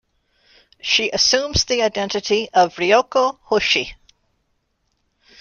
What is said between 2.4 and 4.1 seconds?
of Ryoko Hoshi.